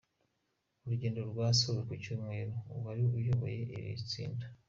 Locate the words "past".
4.47-4.59